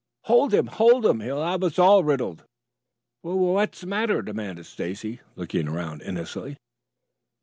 [0.23, 0.65] "Hold him!
[0.65, 1.19] Hold him!
[1.19, 2.43] He'll have us all riddled!"
[3.21, 6.57] "Wha what's the matter?" demanded Stacy looking around innocently.